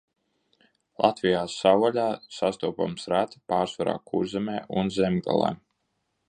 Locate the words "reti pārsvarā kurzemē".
3.15-4.57